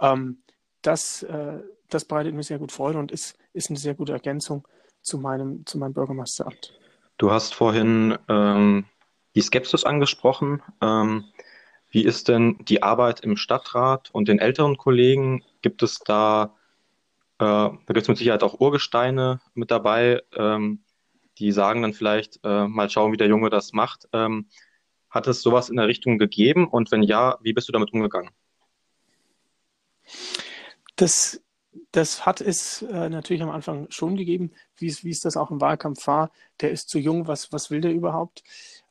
Ähm, 0.00 0.38
das, 0.82 1.22
äh, 1.22 1.60
das 1.88 2.04
bereitet 2.04 2.34
mir 2.34 2.42
sehr 2.42 2.58
gut 2.58 2.72
Freude 2.72 2.98
und 2.98 3.12
ist, 3.12 3.36
ist 3.52 3.70
eine 3.70 3.78
sehr 3.78 3.94
gute 3.94 4.12
Ergänzung 4.12 4.66
zu 5.00 5.18
meinem, 5.18 5.64
zu 5.64 5.78
meinem 5.78 5.92
Bürgermeisteramt. 5.92 6.74
Du 7.18 7.30
hast 7.30 7.54
vorhin 7.54 8.16
ähm, 8.28 8.84
die 9.34 9.40
Skepsis 9.40 9.84
angesprochen. 9.84 10.62
Ähm, 10.80 11.24
wie 11.90 12.04
ist 12.04 12.28
denn 12.28 12.58
die 12.60 12.82
Arbeit 12.82 13.20
im 13.20 13.36
Stadtrat 13.36 14.10
und 14.12 14.28
den 14.28 14.38
älteren 14.38 14.76
Kollegen? 14.76 15.44
Gibt 15.62 15.82
es 15.82 16.00
da, 16.00 16.54
äh, 17.38 17.44
da 17.44 17.78
gibt 17.86 18.02
es 18.02 18.08
mit 18.08 18.18
Sicherheit 18.18 18.42
auch 18.42 18.60
Urgesteine 18.60 19.40
mit 19.54 19.70
dabei, 19.70 20.22
ähm, 20.36 20.80
die 21.38 21.52
sagen 21.52 21.82
dann 21.82 21.94
vielleicht, 21.94 22.40
äh, 22.44 22.66
mal 22.66 22.90
schauen, 22.90 23.12
wie 23.12 23.16
der 23.16 23.28
Junge 23.28 23.48
das 23.48 23.72
macht. 23.72 24.08
Ähm, 24.12 24.48
hat 25.08 25.26
es 25.26 25.40
sowas 25.40 25.70
in 25.70 25.76
der 25.76 25.88
Richtung 25.88 26.18
gegeben? 26.18 26.68
Und 26.68 26.90
wenn 26.90 27.02
ja, 27.02 27.38
wie 27.40 27.52
bist 27.52 27.68
du 27.68 27.72
damit 27.72 27.92
umgegangen? 27.92 28.30
Das, 30.96 31.42
das 31.92 32.26
hat 32.26 32.40
es 32.40 32.82
äh, 32.82 33.08
natürlich 33.08 33.42
am 33.42 33.50
Anfang 33.50 33.86
schon 33.90 34.16
gegeben, 34.16 34.52
wie 34.76 34.88
es, 34.88 35.20
das 35.20 35.36
auch 35.36 35.50
im 35.50 35.60
Wahlkampf 35.60 36.06
war. 36.06 36.30
Der 36.60 36.70
ist 36.70 36.88
zu 36.88 36.98
jung, 36.98 37.26
was, 37.26 37.52
was 37.52 37.70
will 37.70 37.80
der 37.80 37.92
überhaupt? 37.92 38.42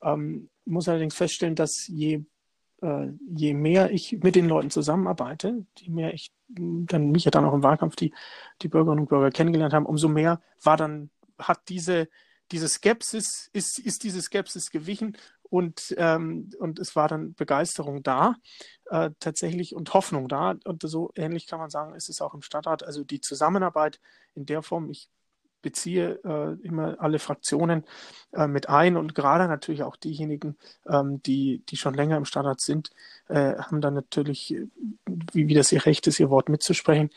Ähm, 0.01 0.49
muss 0.65 0.87
allerdings 0.87 1.15
feststellen, 1.15 1.55
dass 1.55 1.87
je, 1.87 2.23
äh, 2.81 3.07
je 3.27 3.53
mehr 3.53 3.91
ich 3.91 4.19
mit 4.23 4.35
den 4.35 4.47
Leuten 4.47 4.69
zusammenarbeite, 4.69 5.65
je 5.77 5.89
mehr 5.89 6.13
ich 6.13 6.31
dann 6.49 7.11
mich 7.11 7.25
ja 7.25 7.31
dann 7.31 7.45
auch 7.45 7.53
im 7.53 7.63
Wahlkampf 7.63 7.95
die, 7.95 8.13
die 8.61 8.69
Bürgerinnen 8.69 9.01
und 9.01 9.09
Bürger 9.09 9.31
kennengelernt 9.31 9.73
haben, 9.73 9.85
umso 9.85 10.07
mehr 10.07 10.41
war 10.63 10.77
dann, 10.77 11.09
hat 11.37 11.69
diese, 11.69 12.07
diese 12.51 12.67
Skepsis, 12.67 13.49
ist, 13.53 13.79
ist 13.79 14.03
diese 14.03 14.21
Skepsis 14.21 14.71
gewichen 14.71 15.17
und, 15.49 15.95
ähm, 15.97 16.49
und 16.59 16.79
es 16.79 16.95
war 16.95 17.07
dann 17.07 17.33
Begeisterung 17.33 18.03
da, 18.03 18.35
äh, 18.85 19.11
tatsächlich, 19.19 19.75
und 19.75 19.93
Hoffnung 19.93 20.27
da. 20.27 20.55
Und 20.65 20.83
so 20.83 21.11
ähnlich 21.15 21.47
kann 21.47 21.59
man 21.59 21.69
sagen, 21.69 21.95
ist 21.95 22.09
es 22.09 22.21
auch 22.21 22.33
im 22.33 22.41
Stadtrat. 22.41 22.83
Also 22.83 23.03
die 23.03 23.21
Zusammenarbeit 23.21 23.99
in 24.35 24.45
der 24.45 24.61
Form, 24.61 24.89
ich 24.89 25.09
beziehe 25.61 26.19
äh, 26.23 26.65
immer 26.65 26.97
alle 26.99 27.19
Fraktionen 27.19 27.85
äh, 28.33 28.47
mit 28.47 28.69
ein 28.69 28.97
und 28.97 29.15
gerade 29.15 29.47
natürlich 29.47 29.83
auch 29.83 29.95
diejenigen, 29.95 30.57
ähm, 30.87 31.21
die, 31.23 31.63
die 31.69 31.77
schon 31.77 31.93
länger 31.93 32.17
im 32.17 32.25
Stadtrat 32.25 32.61
sind, 32.61 32.91
äh, 33.27 33.55
haben 33.57 33.81
dann 33.81 33.93
natürlich, 33.93 34.55
wie, 35.05 35.47
wie 35.47 35.53
das 35.53 35.71
ihr 35.71 35.85
Recht 35.85 36.07
ist, 36.07 36.19
ihr 36.19 36.29
Wort 36.29 36.49
mitzusprechen. 36.49 37.09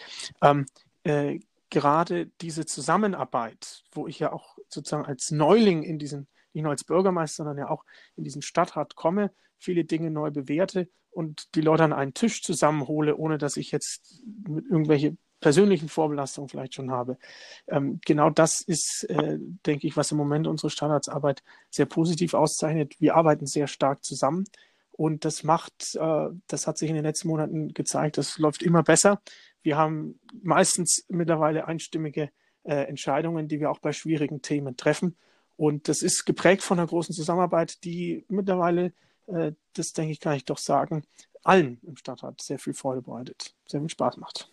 Ähm, 0.42 0.66
äh, 1.04 1.40
gerade 1.70 2.26
diese 2.40 2.66
Zusammenarbeit, 2.66 3.84
wo 3.92 4.06
ich 4.06 4.18
ja 4.18 4.32
auch 4.32 4.58
sozusagen 4.68 5.06
als 5.06 5.30
Neuling 5.30 5.82
in 5.82 5.98
diesen 5.98 6.26
nicht 6.52 6.64
nur 6.64 6.72
als 6.72 6.84
Bürgermeister, 6.84 7.44
sondern 7.44 7.58
ja 7.58 7.70
auch 7.70 7.84
in 8.16 8.24
diesen 8.24 8.42
Stadtrat 8.42 8.96
komme, 8.96 9.30
viele 9.58 9.84
Dinge 9.84 10.10
neu 10.10 10.30
bewerte 10.30 10.88
und 11.10 11.54
die 11.54 11.60
Leute 11.60 11.84
an 11.84 11.92
einen 11.92 12.14
Tisch 12.14 12.42
zusammenhole, 12.42 13.16
ohne 13.16 13.38
dass 13.38 13.56
ich 13.56 13.70
jetzt 13.70 14.22
mit 14.48 14.66
irgendwelche 14.66 15.16
persönlichen 15.40 15.88
Vorbelastungen 15.88 16.48
vielleicht 16.48 16.74
schon 16.74 16.90
habe. 16.90 17.18
Ähm, 17.66 18.00
genau 18.04 18.30
das 18.30 18.60
ist, 18.60 19.04
äh, 19.08 19.38
denke 19.66 19.86
ich, 19.86 19.96
was 19.96 20.12
im 20.12 20.18
Moment 20.18 20.46
unsere 20.46 20.70
Stadtratsarbeit 20.70 21.42
sehr 21.70 21.86
positiv 21.86 22.34
auszeichnet. 22.34 23.00
Wir 23.00 23.16
arbeiten 23.16 23.46
sehr 23.46 23.66
stark 23.66 24.04
zusammen 24.04 24.44
und 24.92 25.24
das 25.24 25.42
macht, 25.44 25.96
äh, 25.96 26.28
das 26.46 26.66
hat 26.66 26.78
sich 26.78 26.90
in 26.90 26.94
den 26.94 27.04
letzten 27.04 27.28
Monaten 27.28 27.72
gezeigt, 27.72 28.18
das 28.18 28.38
läuft 28.38 28.62
immer 28.62 28.82
besser. 28.82 29.20
Wir 29.62 29.76
haben 29.76 30.20
meistens 30.42 31.04
mittlerweile 31.08 31.66
einstimmige 31.66 32.30
äh, 32.64 32.84
Entscheidungen, 32.84 33.48
die 33.48 33.60
wir 33.60 33.70
auch 33.70 33.78
bei 33.78 33.92
schwierigen 33.92 34.42
Themen 34.42 34.76
treffen. 34.76 35.16
Und 35.56 35.88
das 35.88 36.02
ist 36.02 36.24
geprägt 36.24 36.62
von 36.62 36.78
einer 36.78 36.88
großen 36.88 37.14
Zusammenarbeit, 37.14 37.84
die 37.84 38.24
mittlerweile, 38.28 38.92
äh, 39.26 39.52
das 39.74 39.92
denke 39.92 40.12
ich, 40.12 40.20
kann 40.20 40.36
ich 40.36 40.44
doch 40.44 40.58
sagen, 40.58 41.04
allen 41.42 41.78
im 41.82 41.96
Stadtrat 41.96 42.40
sehr 42.40 42.58
viel 42.58 42.74
Freude 42.74 43.02
bereitet, 43.02 43.54
sehr 43.66 43.80
viel 43.80 43.90
Spaß 43.90 44.18
macht. 44.18 44.50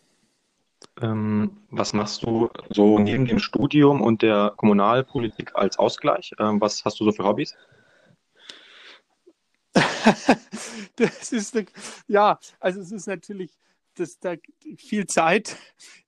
Ähm, 1.01 1.57
was 1.69 1.93
machst 1.93 2.23
du 2.23 2.49
so 2.69 2.99
neben 2.99 3.25
dem 3.25 3.39
Studium 3.39 4.01
und 4.01 4.21
der 4.21 4.53
Kommunalpolitik 4.57 5.51
als 5.55 5.77
Ausgleich? 5.77 6.33
Ähm, 6.39 6.59
was 6.61 6.83
hast 6.85 6.99
du 6.99 7.03
so 7.03 7.11
für 7.11 7.23
Hobbys? 7.23 7.55
das 10.95 11.31
ist, 11.31 11.55
ja, 12.07 12.39
also 12.59 12.81
es 12.81 12.91
ist 12.91 13.07
natürlich 13.07 13.51
das, 13.95 14.19
da 14.19 14.35
viel 14.77 15.07
Zeit, 15.07 15.57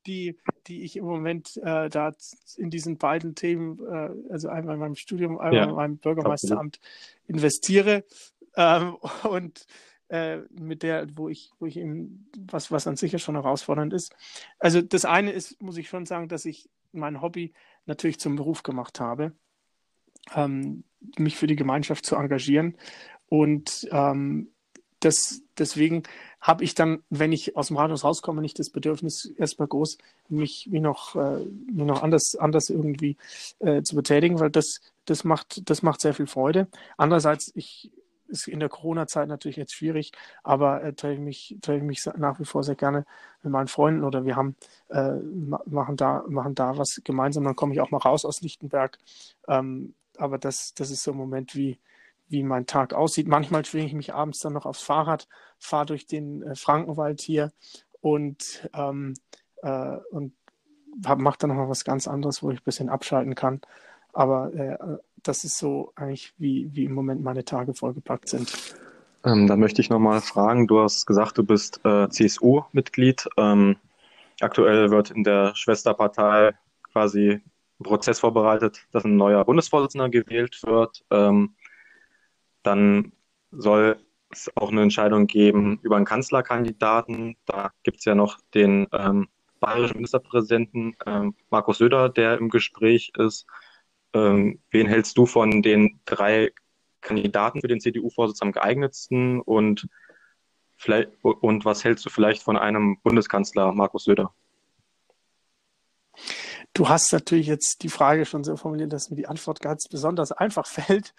die, 0.06 0.38
die 0.68 0.84
ich 0.84 0.96
im 0.98 1.06
Moment 1.06 1.58
äh, 1.58 1.90
da 1.90 2.16
in 2.58 2.70
diesen 2.70 2.98
beiden 2.98 3.36
Themen, 3.36 3.80
äh, 3.86 4.32
also 4.32 4.50
einmal 4.50 4.76
in 4.76 4.80
meinem 4.80 4.96
Studium, 4.96 5.40
einmal 5.40 5.54
ja, 5.54 5.70
in 5.70 5.76
meinem 5.76 5.98
Bürgermeisteramt 5.98 6.80
absolut. 6.80 7.28
investiere. 7.28 8.04
Ähm, 8.56 8.96
und 9.30 9.66
äh, 10.10 10.40
mit 10.52 10.84
der, 10.84 11.08
wo 11.16 11.30
ich, 11.30 11.52
wo 11.60 11.66
ich 11.66 11.78
eben, 11.78 12.30
was, 12.38 12.72
was 12.72 12.88
an 12.88 12.98
sich 12.98 13.12
ja 13.12 13.20
schon 13.20 13.36
herausfordernd 13.36 13.94
ist. 13.94 14.16
Also 14.60 14.82
das 14.82 15.06
eine 15.06 15.32
ist, 15.32 15.62
muss 15.62 15.78
ich 15.78 15.88
schon 15.88 16.06
sagen, 16.06 16.28
dass 16.28 16.46
ich 16.46 16.70
mein 16.92 17.22
Hobby 17.22 17.54
natürlich 17.86 18.20
zum 18.20 18.36
Beruf 18.36 18.64
gemacht 18.64 19.00
habe, 19.00 19.34
ähm, 20.36 20.84
mich 21.18 21.38
für 21.38 21.48
die 21.48 21.56
Gemeinschaft 21.56 22.06
zu 22.06 22.16
engagieren. 22.16 22.76
Und 23.28 23.88
ähm, 23.92 24.50
das, 25.00 25.42
deswegen 25.58 26.04
habe 26.42 26.64
ich 26.64 26.76
dann, 26.76 27.04
wenn 27.10 27.32
ich 27.32 27.56
aus 27.56 27.68
dem 27.68 27.78
Rathaus 27.78 28.04
rauskomme, 28.04 28.42
nicht 28.42 28.60
das 28.60 28.70
Bedürfnis, 28.70 29.26
erstmal 29.38 29.68
groß 29.68 29.98
mich 30.28 30.68
wie 30.72 30.80
noch, 30.80 31.16
äh, 31.16 31.46
mich 31.46 31.86
noch 31.86 32.02
anders, 32.02 32.36
anders 32.36 32.70
irgendwie 32.70 33.18
äh, 33.60 33.82
zu 33.84 33.96
betätigen, 33.96 34.40
weil 34.40 34.50
das, 34.50 34.82
das 35.06 35.24
macht, 35.24 35.70
das 35.70 35.84
macht 35.84 36.02
sehr 36.02 36.14
viel 36.14 36.28
Freude. 36.28 36.68
Andererseits, 36.98 37.52
ich, 37.56 37.92
ist 38.30 38.48
in 38.48 38.60
der 38.60 38.70
Corona-Zeit 38.70 39.28
natürlich 39.28 39.58
jetzt 39.58 39.74
schwierig, 39.74 40.12
aber 40.44 40.84
äh, 40.84 40.94
treffe 40.94 41.16
ich 41.16 41.20
mich, 41.20 41.58
treffe 41.62 41.80
ich 41.80 41.84
mich 41.84 42.06
nach 42.18 42.40
wie 42.40 42.46
vor 42.46 42.64
sehr 42.64 42.76
gerne 42.76 43.06
mit 43.44 43.52
meinen 43.52 43.68
Freunden 43.68 44.04
oder 44.04 44.26
wir 44.26 44.36
haben, 44.36 44.56
äh, 44.90 45.14
machen 45.66 45.98
da, 45.98 46.24
machen 46.28 46.56
da 46.56 46.78
was 46.78 47.02
gemeinsam. 47.04 47.44
Dann 47.44 47.56
komme 47.56 47.74
ich 47.74 47.82
auch 47.82 47.92
mal 47.92 47.98
raus 47.98 48.26
aus 48.26 48.42
Lichtenberg. 48.42 48.98
Ähm, 49.48 49.94
aber 50.18 50.38
das, 50.38 50.74
das 50.74 50.92
ist 50.92 51.04
so 51.04 51.12
ein 51.12 51.18
Moment 51.18 51.56
wie, 51.56 51.80
wie 52.28 52.44
mein 52.44 52.66
Tag 52.66 52.94
aussieht. 52.94 53.28
Manchmal 53.28 53.66
schwinge 53.66 53.88
ich 53.88 53.94
mich 53.94 54.14
abends 54.14 54.40
dann 54.40 54.54
noch 54.54 54.66
aufs 54.66 54.82
Fahrrad, 54.82 55.28
fahre 55.58 55.88
durch 55.88 56.06
den 56.06 56.44
äh, 56.44 56.56
Frankenwald 56.56 57.22
hier 57.22 57.52
und, 58.02 58.70
ähm, 58.74 59.14
äh, 59.64 59.98
und 60.12 60.34
mache 61.18 61.38
dann 61.40 61.50
noch 61.50 61.58
mal 61.58 61.70
was 61.70 61.84
ganz 61.84 62.08
anderes, 62.08 62.44
wo 62.44 62.52
ich 62.52 62.60
ein 62.60 62.66
bisschen 62.66 62.90
abschalten 62.90 63.36
kann. 63.36 63.62
Aber 64.14 64.54
äh, 64.54 64.78
das 65.24 65.44
ist 65.44 65.58
so 65.58 65.92
eigentlich, 65.96 66.34
wie, 66.38 66.70
wie 66.74 66.86
im 66.86 66.94
Moment 66.94 67.24
meine 67.24 67.46
Tage 67.46 67.74
vollgepackt 67.74 68.30
sind. 68.30 68.76
Ähm, 69.26 69.48
da 69.48 69.56
möchte 69.56 69.82
ich 69.82 69.90
nochmal 69.90 70.22
fragen, 70.22 70.68
du 70.68 70.82
hast 70.82 71.06
gesagt, 71.06 71.38
du 71.38 71.44
bist 71.44 71.82
äh, 71.84 72.08
CSU-Mitglied. 72.10 73.28
Ähm, 73.38 73.76
aktuell 74.40 74.92
wird 74.92 75.12
in 75.12 75.24
der 75.24 75.54
Schwesterpartei 75.56 76.54
quasi 76.92 77.32
einen 77.32 77.42
Prozess 77.84 78.20
vorbereitet, 78.20 78.88
dass 78.92 79.04
ein 79.04 79.18
neuer 79.18 79.44
Bundesvorsitzender 79.44 80.10
gewählt 80.10 80.62
wird. 80.64 81.04
Ähm, 81.12 81.56
dann 82.64 83.12
soll 83.52 83.98
es 84.30 84.50
auch 84.56 84.72
eine 84.72 84.84
Entscheidung 84.84 85.28
geben 85.28 85.80
über 85.82 85.96
einen 85.96 86.06
Kanzlerkandidaten. 86.06 87.36
Da 87.46 87.72
gibt 87.84 88.00
es 88.00 88.06
ja 88.06 88.16
noch 88.16 88.40
den 88.54 88.88
ähm, 88.94 89.28
bayerischen 89.60 89.98
Ministerpräsidenten 89.98 90.96
ähm, 91.06 91.36
Markus 91.50 91.80
Söder, 91.80 92.10
der 92.10 92.38
im 92.38 92.50
Gespräch 92.50 93.12
ist. 93.18 93.46
Ähm, 94.14 94.60
wen 94.72 94.88
hältst 94.88 95.18
du 95.18 95.26
von 95.26 95.62
den 95.62 96.00
drei 96.06 96.52
Kandidaten 97.02 97.62
für 97.62 97.68
den 97.68 97.80
CDU-Vorsitz 97.80 98.42
am 98.42 98.52
geeignetsten 98.52 99.40
und 99.42 99.88
vielleicht 100.76 101.12
und 101.22 101.66
was 101.66 101.84
hältst 101.84 102.06
du 102.06 102.10
vielleicht 102.10 102.42
von 102.42 102.58
einem 102.58 102.98
Bundeskanzler 103.02 103.72
Markus 103.74 104.06
Söder? 104.06 104.34
Du 106.74 106.88
hast 106.88 107.12
natürlich 107.12 107.48
jetzt 107.48 107.84
die 107.84 107.90
Frage 107.90 108.26
schon 108.26 108.44
so 108.44 108.56
formuliert, 108.56 108.94
dass 108.94 109.10
mir 109.10 109.16
die 109.16 109.28
Antwort 109.28 109.60
ganz 109.60 109.88
besonders 109.88 110.32
einfach 110.32 110.66
fällt. 110.68 111.14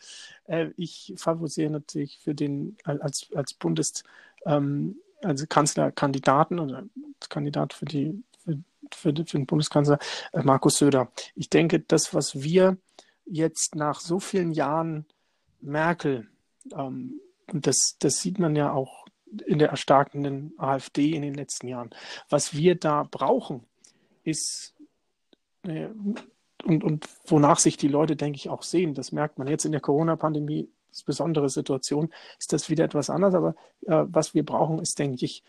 Äh, 0.45 0.71
ich 0.77 1.15
favorisiere 1.17 1.71
natürlich 1.71 2.19
für 2.19 2.35
den 2.35 2.77
als, 2.85 3.29
als 3.35 3.55
Bundes, 3.55 4.03
ähm, 4.47 4.97
also 5.23 5.45
oder 5.47 6.85
Kandidat 7.29 7.75
für 7.75 7.85
die 7.85 8.23
für, 8.93 9.15
für, 9.15 9.39
den 9.39 9.47
Bundeskanzler 9.47 9.99
äh, 10.33 10.43
Markus 10.43 10.79
Söder. 10.79 11.11
Ich 11.35 11.51
denke, 11.51 11.81
das, 11.81 12.15
was 12.15 12.43
wir 12.43 12.77
jetzt 13.25 13.75
nach 13.75 14.01
so 14.01 14.21
vielen 14.21 14.53
Jahren 14.53 15.07
Merkel, 15.61 16.29
ähm, 16.73 17.21
und 17.53 17.67
das, 17.67 17.97
das 17.99 18.21
sieht 18.21 18.39
man 18.39 18.57
ja 18.57 18.73
auch 18.73 19.07
in 19.47 19.59
der 19.59 19.71
erstarkenden 19.71 20.55
AfD 20.59 21.15
in 21.15 21.23
den 21.23 21.35
letzten 21.35 21.69
Jahren, 21.69 21.91
was 22.29 22.55
wir 22.55 22.75
da 22.75 23.07
brauchen, 23.09 23.65
ist 24.25 24.75
äh, 25.63 25.89
und, 26.65 26.85
und 26.85 27.09
wonach 27.27 27.59
sich 27.59 27.77
die 27.77 27.89
Leute, 27.89 28.17
denke 28.17 28.37
ich, 28.37 28.49
auch 28.49 28.63
sehen. 28.63 28.95
Das 28.95 29.13
merkt 29.13 29.39
man 29.39 29.49
jetzt 29.49 29.65
in 29.65 29.73
der 29.73 29.81
Corona-Pandemie, 29.81 30.69
besondere 31.07 31.49
Situation, 31.49 32.13
ist 32.39 32.53
das 32.53 32.69
wieder 32.69 32.85
etwas 32.85 33.11
anders. 33.11 33.35
Aber 33.35 33.55
äh, 33.87 34.05
was 34.09 34.35
wir 34.35 34.45
brauchen, 34.45 34.81
ist, 34.81 34.99
denke 34.99 35.25
ich, 35.25 35.43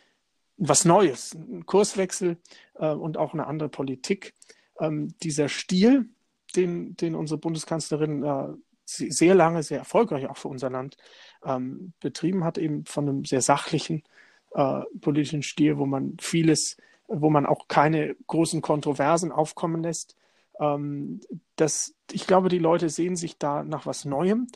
was 0.64 0.86
Neues, 0.86 1.34
ein 1.34 1.66
Kurswechsel 1.66 2.38
äh, 2.76 2.92
und 2.92 3.18
auch 3.18 3.34
eine 3.34 3.48
andere 3.48 3.70
Politik. 3.70 4.36
Ähm, 4.80 5.14
dieser 5.24 5.50
Stil, 5.50 6.10
den, 6.56 6.96
den 6.96 7.16
unsere 7.16 7.40
Bundeskanzlerin 7.40 8.24
äh, 8.24 8.48
sehr 8.86 9.34
lange, 9.34 9.64
sehr 9.64 9.80
erfolgreich 9.80 10.28
auch 10.28 10.38
für 10.38 10.50
unser 10.50 10.70
Land 10.70 10.98
ähm, 11.44 11.94
betrieben 12.00 12.44
hat, 12.44 12.58
eben 12.58 12.86
von 12.86 13.10
einem 13.10 13.26
sehr 13.26 13.42
sachlichen 13.42 14.04
äh, 14.52 14.82
politischen 15.00 15.42
Stil, 15.42 15.78
wo 15.78 15.86
man 15.88 16.18
vieles, 16.22 16.78
wo 17.08 17.30
man 17.32 17.48
auch 17.48 17.68
keine 17.68 18.16
großen 18.28 18.62
Kontroversen 18.62 19.32
aufkommen 19.32 19.82
lässt. 19.82 20.16
Ähm, 20.60 21.22
das, 21.56 21.96
ich 22.12 22.28
glaube, 22.28 22.50
die 22.50 22.60
Leute 22.60 22.90
sehen 22.90 23.16
sich 23.16 23.40
da 23.40 23.64
nach 23.64 23.88
was 23.88 24.06
Neuem 24.06 24.48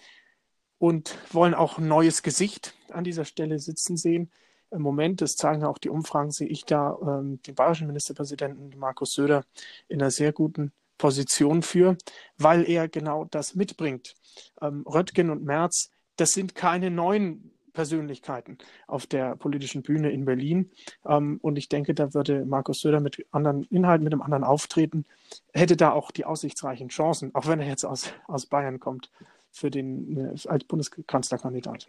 und 0.78 1.18
wollen 1.32 1.56
auch 1.56 1.80
ein 1.80 1.88
neues 1.88 2.22
Gesicht 2.22 2.76
an 2.92 3.04
dieser 3.04 3.26
Stelle 3.26 3.58
sitzen 3.58 3.98
sehen. 3.98 4.30
Im 4.76 4.82
Moment, 4.82 5.22
das 5.22 5.36
zeigen 5.36 5.64
auch 5.64 5.78
die 5.78 5.90
Umfragen, 5.90 6.32
sehe 6.32 6.48
ich 6.48 6.66
da 6.66 6.98
ähm, 7.02 7.42
den 7.44 7.56
bayerischen 7.56 7.88
Ministerpräsidenten 7.88 8.78
Markus 8.78 9.14
Söder 9.14 9.46
in 9.88 10.02
einer 10.02 10.12
sehr 10.12 10.34
guten 10.34 10.72
Position 10.98 11.62
für, 11.62 11.98
weil 12.38 12.70
er 12.70 12.88
genau 12.88 13.26
das 13.26 13.56
mitbringt. 13.56 14.16
Ähm, 14.62 14.84
Röttgen 14.86 15.30
und 15.30 15.44
Merz, 15.44 15.90
das 16.18 16.32
sind 16.32 16.56
keine 16.56 16.92
neuen 16.92 17.52
Persönlichkeiten 17.74 18.58
auf 18.88 19.06
der 19.06 19.36
politischen 19.36 19.84
Bühne 19.84 20.10
in 20.12 20.26
Berlin. 20.26 20.72
Ähm, 21.06 21.40
und 21.42 21.58
ich 21.58 21.70
denke, 21.70 21.94
da 21.94 22.14
würde 22.14 22.46
Markus 22.46 22.82
Söder 22.82 23.00
mit 23.00 23.26
anderen 23.32 23.64
Inhalten, 23.66 24.04
mit 24.04 24.14
einem 24.14 24.22
anderen 24.22 24.44
Auftreten, 24.44 25.06
hätte 25.54 25.78
da 25.78 25.92
auch 25.92 26.12
die 26.12 26.26
aussichtsreichen 26.26 26.90
Chancen, 26.90 27.36
auch 27.36 27.48
wenn 27.48 27.60
er 27.60 27.68
jetzt 27.68 27.86
aus, 27.86 28.12
aus 28.28 28.48
Bayern 28.48 28.80
kommt, 28.80 29.12
für 29.52 29.70
den 29.70 30.18
äh, 30.18 30.48
als 30.48 30.64
Bundeskanzlerkandidat. 30.64 31.88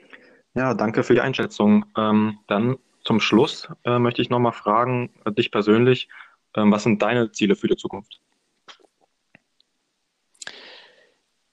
Ja, 0.57 0.73
danke 0.73 1.05
für 1.05 1.13
die 1.13 1.21
Einschätzung. 1.21 1.85
Ähm, 1.99 2.39
dann 2.47 2.79
zum 3.05 3.21
Schluss 3.21 3.69
äh, 3.85 3.99
möchte 3.99 4.23
ich 4.23 4.31
nochmal 4.31 4.55
fragen, 4.55 5.11
äh, 5.27 5.31
dich 5.31 5.51
persönlich, 5.51 6.09
äh, 6.55 6.63
was 6.65 6.83
sind 6.83 7.03
deine 7.03 7.31
Ziele 7.31 7.57
für 7.57 7.69
die 7.69 7.77
Zukunft? 7.77 8.23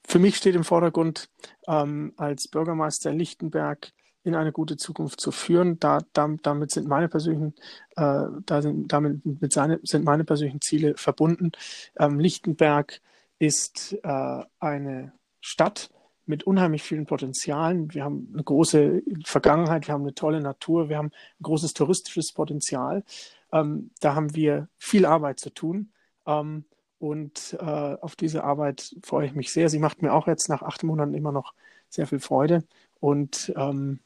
Für 0.08 0.19
mich 0.19 0.38
steht 0.38 0.56
im 0.56 0.63
Vordergrund, 0.63 1.30
ähm, 1.67 2.13
als 2.15 2.47
Bürgermeister 2.47 3.12
Lichtenberg 3.12 3.91
in 4.23 4.36
eine 4.36 4.54
gute 4.54 4.77
Zukunft 4.77 5.19
zu 5.19 5.32
führen. 5.32 5.82
Da, 5.82 5.99
damit 6.13 6.71
sind 6.71 6.88
meine 6.88 7.10
persönlichen, 7.10 7.56
äh, 7.97 8.23
da 8.45 8.62
sind, 8.62 8.88
damit 8.93 9.25
mit 9.25 9.51
seine, 9.51 9.82
sind 9.84 10.06
meine 10.06 10.23
persönlichen 10.23 10.62
Ziele 10.62 10.95
verbunden. 10.95 11.51
Ähm, 11.99 12.21
Lichtenberg 12.21 13.01
ist 13.38 13.97
äh, 14.01 14.43
eine 14.62 15.12
Stadt 15.41 15.89
mit 16.25 16.43
unheimlich 16.43 16.83
vielen 16.83 17.05
Potenzialen. 17.05 17.93
Wir 17.93 18.03
haben 18.03 18.29
eine 18.33 18.43
große 18.43 19.03
Vergangenheit, 19.25 19.88
wir 19.88 19.93
haben 19.93 20.03
eine 20.03 20.15
tolle 20.15 20.41
Natur, 20.41 20.89
wir 20.89 20.97
haben 20.97 21.07
ein 21.07 21.43
großes 21.43 21.73
touristisches 21.73 22.31
Potenzial. 22.31 23.03
Ähm, 23.51 23.91
da 23.99 24.15
haben 24.15 24.36
wir 24.36 24.67
viel 24.77 25.05
Arbeit 25.05 25.39
zu 25.39 25.49
tun. 25.49 25.91
Ähm, 26.25 26.65
und 26.99 27.57
äh, 27.59 27.65
auf 27.65 28.15
diese 28.15 28.43
Arbeit 28.45 28.95
freue 29.03 29.25
ich 29.25 29.36
mich 29.36 29.51
sehr. 29.51 29.67
Sie 29.69 29.79
macht 29.79 30.01
mir 30.01 30.13
auch 30.13 30.27
jetzt 30.27 30.47
nach 30.47 30.62
acht 30.62 30.83
Monaten 30.83 31.13
immer 31.13 31.33
noch 31.33 31.53
sehr 31.89 32.07
viel 32.07 32.19
Freude. 32.19 32.63
Und 33.01 33.53
ähm, 33.57 33.99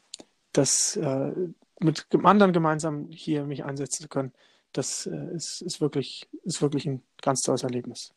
das 0.51 0.95
äh, 0.95 1.31
mit 1.79 2.07
anderen 2.23 2.53
gemeinsam 2.53 3.09
hier 3.11 3.43
mich 3.43 3.63
einsetzen 3.63 4.01
zu 4.01 4.09
können, 4.09 4.33
das 4.73 5.05
äh, 5.05 5.35
ist, 5.35 5.61
ist, 5.61 5.81
wirklich, 5.81 6.27
ist 6.43 6.61
wirklich 6.61 6.87
ein 6.87 7.03
ganz 7.21 7.41
tolles 7.41 7.63
Erlebnis. 7.63 8.13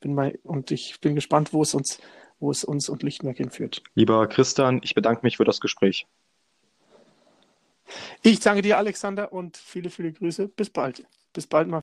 Bin 0.00 0.16
bei, 0.16 0.38
und 0.42 0.70
ich 0.70 1.00
bin 1.00 1.14
gespannt, 1.14 1.52
wo 1.52 1.62
es 1.62 1.74
uns, 1.74 1.98
wo 2.38 2.50
es 2.50 2.64
uns 2.64 2.88
und 2.88 3.02
Lichtenberg 3.02 3.36
hinführt. 3.36 3.82
Lieber 3.94 4.26
Christian, 4.26 4.80
ich 4.82 4.94
bedanke 4.94 5.20
mich 5.22 5.36
für 5.36 5.44
das 5.44 5.60
Gespräch. 5.60 6.06
Ich 8.22 8.40
danke 8.40 8.62
dir, 8.62 8.78
Alexander, 8.78 9.32
und 9.32 9.56
viele, 9.56 9.90
viele 9.90 10.12
Grüße. 10.12 10.48
Bis 10.48 10.70
bald. 10.70 11.04
Bis 11.32 11.46
bald 11.46 11.68
mal. 11.68 11.74